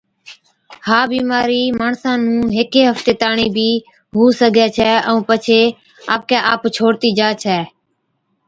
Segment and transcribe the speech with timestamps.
[0.87, 3.69] ها بِيمارِي ماڻسا نُون هيڪي هفتي تاڻِين بِي
[4.15, 5.61] هُو سِگھَي ڇَي ائُون پڇي
[6.13, 7.59] آپڪي آپ ڇوڙتِي جا ڇَي۔